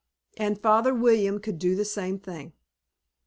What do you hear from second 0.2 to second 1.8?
And Father William could do